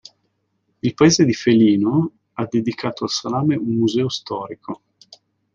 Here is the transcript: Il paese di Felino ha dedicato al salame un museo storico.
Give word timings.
Il 0.81 0.95
paese 0.95 1.25
di 1.25 1.33
Felino 1.35 2.11
ha 2.33 2.47
dedicato 2.49 3.03
al 3.03 3.11
salame 3.11 3.55
un 3.55 3.75
museo 3.75 4.09
storico. 4.09 4.81